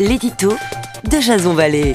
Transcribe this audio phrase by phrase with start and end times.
[0.00, 0.54] l'édito
[1.10, 1.92] de Jason Vallée.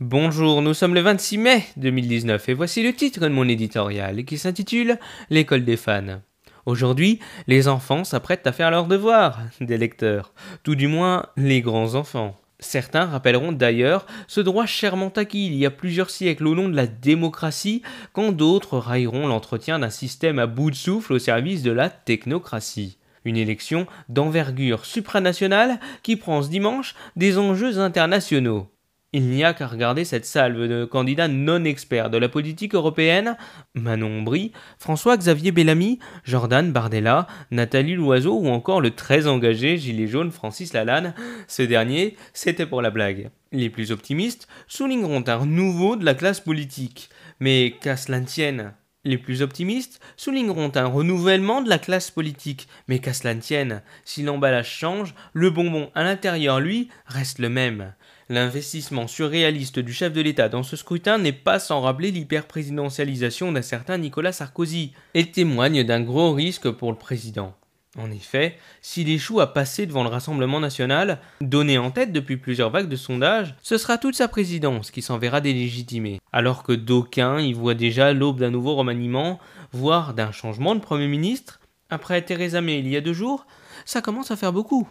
[0.00, 4.38] Bonjour, nous sommes le 26 mai 2019 et voici le titre de mon éditorial qui
[4.38, 4.98] s'intitule
[5.28, 6.22] L'école des fans.
[6.64, 10.32] Aujourd'hui, les enfants s'apprêtent à faire leurs devoirs, des lecteurs,
[10.62, 12.41] tout du moins les grands enfants.
[12.62, 16.76] Certains rappelleront d'ailleurs ce droit chèrement acquis il y a plusieurs siècles au nom de
[16.76, 17.82] la démocratie,
[18.12, 22.98] quand d'autres railleront l'entretien d'un système à bout de souffle au service de la technocratie.
[23.24, 28.68] Une élection d'envergure supranationale qui prend ce dimanche des enjeux internationaux.
[29.14, 33.36] Il n'y a qu'à regarder cette salve de candidats non experts de la politique européenne
[33.74, 40.30] Manon Brie, François-Xavier Bellamy, Jordan Bardella, Nathalie Loiseau ou encore le très engagé gilet jaune
[40.30, 41.12] Francis Lalanne.
[41.46, 43.28] Ce dernier, c'était pour la blague.
[43.52, 47.10] Les plus optimistes souligneront un renouveau de la classe politique.
[47.38, 48.72] Mais qu'à cela ne tienne,
[49.04, 53.82] les plus optimistes souligneront un renouvellement de la classe politique, mais qu'à cela ne tienne,
[54.04, 57.94] si l'emballage change, le bonbon à l'intérieur, lui, reste le même.
[58.28, 63.62] L'investissement surréaliste du chef de l'État dans ce scrutin n'est pas sans rappeler l'hyperprésidentialisation d'un
[63.62, 67.54] certain Nicolas Sarkozy, et témoigne d'un gros risque pour le président.
[67.98, 72.70] En effet, s'il échoue à passer devant le Rassemblement national, donné en tête depuis plusieurs
[72.70, 77.38] vagues de sondages, ce sera toute sa présidence qui s'en verra délégitimée, alors que d'aucuns
[77.38, 79.38] y voient déjà l'aube d'un nouveau remaniement,
[79.72, 81.60] voire d'un changement de Premier ministre.
[81.90, 83.46] Après Theresa May il y a deux jours,
[83.84, 84.88] ça commence à faire beaucoup.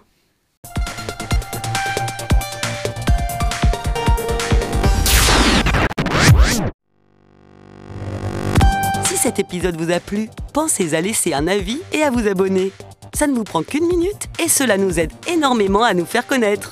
[9.06, 12.72] Si cet épisode vous a plu, pensez à laisser un avis et à vous abonner.
[13.14, 16.72] Ça ne vous prend qu'une minute et cela nous aide énormément à nous faire connaître.